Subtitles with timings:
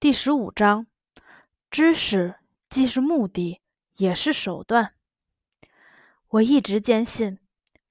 [0.00, 0.86] 第十五章：
[1.72, 2.36] 知识
[2.70, 3.60] 既是目的，
[3.96, 4.94] 也是手段。
[6.28, 7.40] 我一直坚信，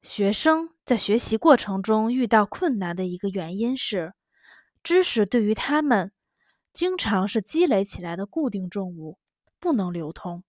[0.01, 4.13] 学生在学习过程中遇到困难的一个原因是，
[4.81, 6.13] 知识对于他们
[6.71, 9.19] 经常是积累起来的固定重物，
[9.59, 10.45] 不能流通，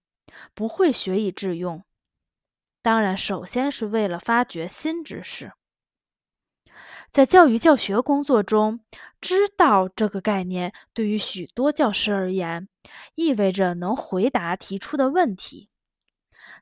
[0.55, 1.85] 不会学以致用。
[2.81, 5.55] 当然，首先是为了发掘新知识。
[7.11, 8.81] 在教育教学工作中
[9.21, 12.69] ，“知道”这个概念对于许多教师而言，
[13.15, 15.69] 意味着能回答提出的问题。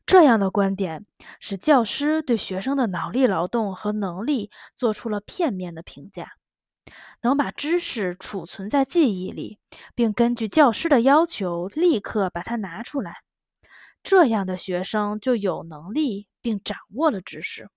[0.04, 1.06] 这样的观点
[1.40, 6.32] 使教师对学生的脑力劳动和能力做出了片面的评价。
[7.22, 9.58] 能把知识储存在记忆里，
[9.94, 13.16] 并根据教师的要求立刻把它拿出来，
[14.02, 17.68] 这样的学生就有能力并掌握了知识。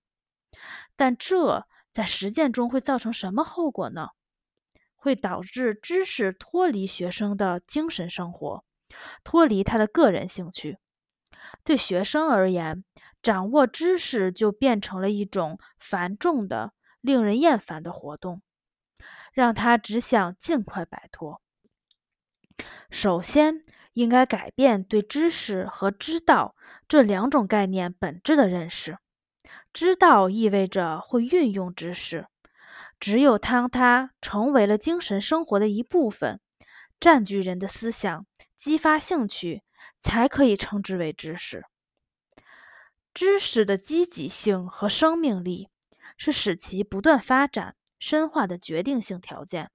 [0.96, 1.66] 但这。
[1.92, 4.10] 在实践中会造成什么后果呢？
[5.00, 8.64] 会导致知识脱离学生的精神生活，
[9.24, 10.76] 脱离他的个人兴趣。
[11.64, 12.84] 对学生而言，
[13.22, 18.42] 掌握知识就变成了一种繁重的、令人厌烦的活动，
[19.32, 21.40] 让他只想尽快摆脱。
[22.90, 23.62] 首先，
[23.94, 26.54] 应该改变对知识和知道
[26.86, 28.98] 这两种概念本质的认识。
[29.72, 32.26] 知道意味着会运用知识，
[33.00, 36.38] 只有当它成为了精神生活的一部分，
[37.00, 39.62] 占据人的思想，激发兴趣，
[39.98, 41.64] 才可以称之为知识。
[43.12, 45.68] 知识的积极性和生命力
[46.16, 49.70] 是使其不断发展、深化的决定性条件。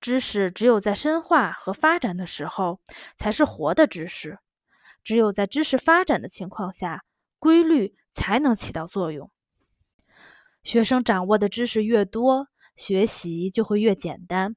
[0.00, 2.80] 知识只有在深化和发展的时候，
[3.16, 4.36] 才是活的知识；
[5.02, 7.04] 只有在知识发展的情况下，
[7.38, 7.96] 规律。
[8.10, 9.30] 才能起到作用。
[10.68, 14.54] 学生掌握的知识越多，学习就会越简单。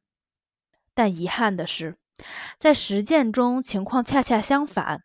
[0.93, 1.97] 但遗憾的是，
[2.59, 5.03] 在实践中情况恰恰相反。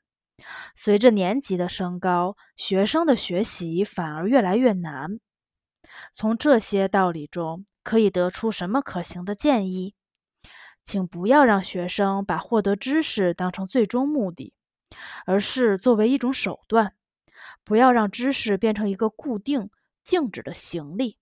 [0.75, 5.21] 随着年级的升高，学生的学习反而越来越难。
[6.13, 9.95] 从这些道理中可以得出什么可行的建议？
[10.83, 14.55] 请不要让学生把获得知识当成最终目的，
[15.25, 16.95] 而是作为一种手段。
[17.63, 19.71] 不要让知识变成一个固定、
[20.07, 21.19] 静止的行李，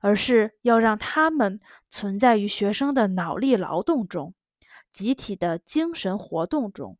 [0.00, 1.58] 而是要让他们
[1.88, 4.34] 存在于学生的脑力劳动中、
[4.90, 6.98] 集体的精神活动中、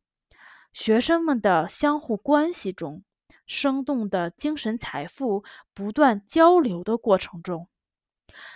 [0.73, 3.03] 学生们的相互关系中、
[3.45, 7.69] 生动的精神财富不断交流的过程中。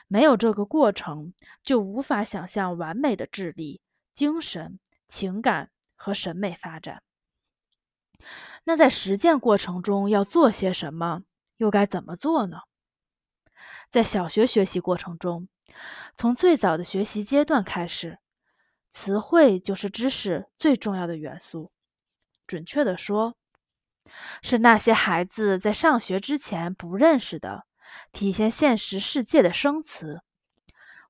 [0.07, 3.81] 没有这个过程，就无法想象完美的智力、
[4.13, 7.01] 精神、情感和审美发展。
[8.65, 11.23] 那在实践过程中要做些什么，
[11.63, 12.57] 又该怎么做呢？
[13.89, 15.47] 在小学学习过程中，
[16.13, 18.19] 从最早的学习阶段开始，
[18.91, 21.71] 词汇就是知识最重要的元素。
[22.45, 23.37] 准确的说，
[24.41, 27.65] 是那些孩子在上学之前不认识的、
[28.11, 30.21] 体现现实世界的生词。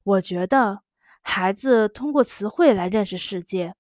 [0.03, 0.83] 我觉得，
[1.23, 3.73] 孩子通过词汇来认识世界，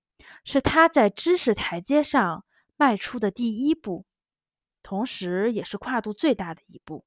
[0.43, 2.43] 是他在知识台阶上。
[2.75, 4.07] 迈出的第一步，
[4.83, 7.05] 同时也是跨度最大的一步。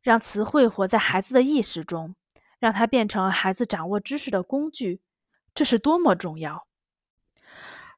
[0.00, 2.16] 让词汇活在孩子的意识中，
[2.58, 5.00] 让它变成孩子掌握知识的工具，
[5.54, 6.66] 这是多么重要！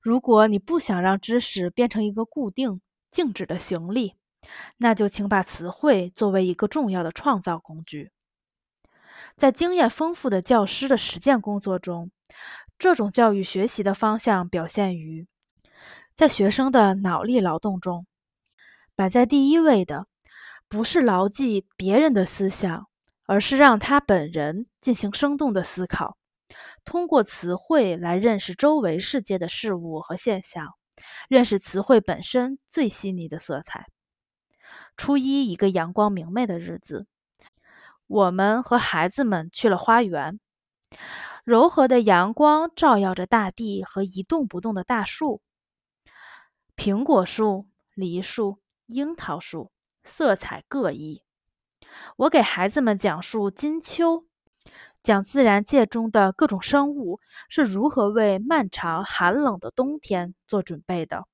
[0.02, 4.16] 如果你不想让知识变成一个固定、静止的行李，
[4.76, 8.10] 那就请把词汇作为一个重要的创造工具。
[9.34, 12.10] 在经验丰富的教师的实践工作中，
[12.78, 15.26] 这种教育学习的方向表现于。
[16.12, 18.06] 在学生的脑力劳动中，
[18.96, 20.06] 摆在第一位的
[20.68, 22.86] 不是牢记别人的思想，
[23.26, 26.16] 而是让他本人进行生动的思考，
[26.84, 30.74] 通过词汇来认识周围世界的事物和现象，
[31.28, 33.86] 认识词汇本身最细腻的色彩。
[34.96, 37.06] 初一一个阳光明媚的日子，
[38.06, 40.38] 我们和孩子们去了花园，
[41.44, 45.42] 柔和的阳光照耀着大地和一动不动的大树。
[46.76, 49.72] 苹果树、梨树、樱桃树，
[50.02, 51.22] 色彩各异。
[52.16, 54.26] 我给孩子们讲述金秋，
[55.02, 61.26] 讲自然界中的各种生物是如何为漫长寒冷的冬天做准备的，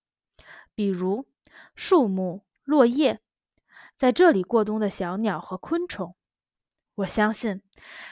[0.74, 1.26] 比如
[1.74, 3.20] 树木、落叶，
[3.96, 6.14] 在这里过冬的小鸟和昆虫。
[6.96, 7.62] 我相信，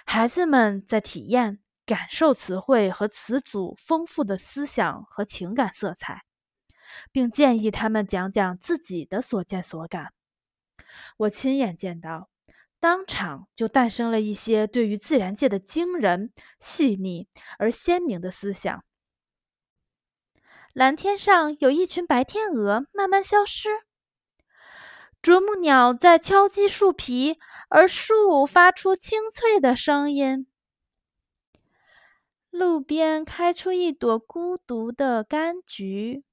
[0.06, 6.27] 孩子们在体验、感受词汇和词组丰富的思想和情感色彩。
[7.12, 10.12] 并建议他们讲讲自己的所见所感。
[11.18, 12.30] 我亲眼见到，
[12.80, 18.84] 当场就诞生了一些对于自然界的惊人、细腻而鲜明的思想。
[20.72, 23.68] 蓝天上有一群白天鹅慢慢消失，
[25.20, 27.38] 啄木鸟在敲击树皮，
[27.68, 30.46] 而树发出清脆的声音。
[32.50, 36.24] 路边开出一朵孤独的柑橘。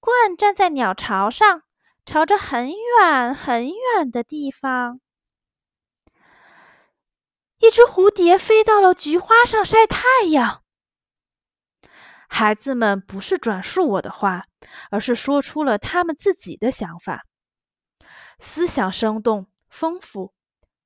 [0.00, 1.62] 鹳站在鸟巢上，
[2.06, 5.00] 朝着很远很远的地方。
[7.58, 10.62] 一只蝴蝶飞到了菊花上晒太阳。
[12.28, 14.46] 孩子们不是转述我的话，
[14.90, 17.26] 而是说出了他们自己的想法。
[18.38, 20.32] 思想生动丰富，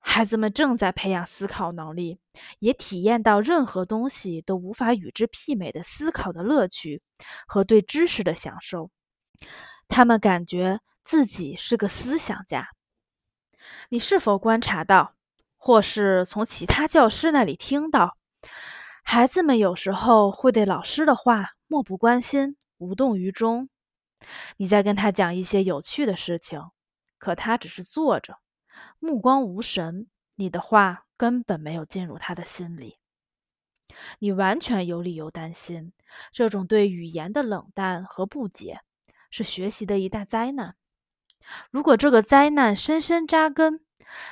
[0.01, 2.19] 孩子们正在培养思考能力，
[2.59, 7.01] 也体验到任何东西都无法与之媲美的思考的乐趣
[7.47, 8.91] 和对知识的享受。
[9.89, 12.71] 他们感觉自己是个思想家。
[13.89, 15.15] 你是否观察到，
[15.57, 18.17] 或是从其他教师那里听到，
[19.03, 23.69] 孩子们有时候会对老师的话漠不关心、无动于衷？
[24.57, 26.61] 你在跟他讲一些有趣的事情，
[27.19, 28.39] 可他只是坐着，
[28.99, 32.99] 目光无神，你的话根本没有进入他的心里。
[34.19, 35.93] 你完全有理由担心
[36.33, 38.81] 这种对语言的冷淡和不解。
[39.37, 40.77] 是学习的一大灾难。
[41.73, 43.81] 如果这个灾难深深扎根，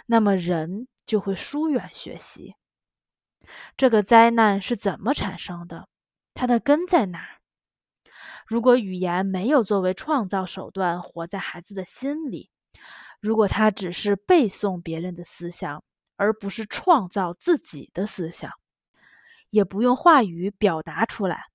[0.07, 2.55] 那么人就会疏远学习。
[3.77, 5.89] 这个灾难是怎么产生的？
[6.35, 7.41] 它的根在哪？
[8.47, 12.49] 如果语言没有作为创造手段活在孩子的心里，
[13.19, 15.83] 如果他只是背诵别人的思想，
[16.15, 18.53] 而不是创造自己的思想，
[19.51, 21.47] 也不用话语表达出来，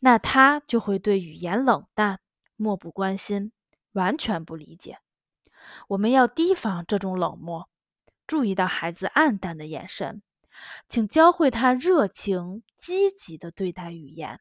[0.00, 2.20] 那他就会对语言冷淡。
[2.58, 3.52] 漠不关心，
[3.92, 4.98] 完全不理解。
[5.88, 7.68] 我们要提防这种冷漠，
[8.26, 10.22] 注意到孩子暗淡的眼神，
[10.88, 14.40] 请教会他热情、积极的对待语言。